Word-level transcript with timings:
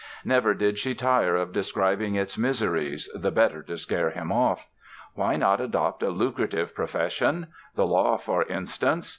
Never 0.25 0.55
did 0.55 0.79
she 0.79 0.95
tire 0.95 1.35
of 1.35 1.53
describing 1.53 2.15
its 2.15 2.35
miseries, 2.35 3.07
the 3.13 3.29
better 3.29 3.61
to 3.61 3.77
scare 3.77 4.09
him 4.09 4.31
off. 4.31 4.65
Why 5.13 5.35
not 5.35 5.61
adopt 5.61 6.01
a 6.01 6.09
lucrative 6.09 6.73
profession? 6.73 7.45
The 7.75 7.85
law, 7.85 8.17
for 8.17 8.41
instance. 8.45 9.07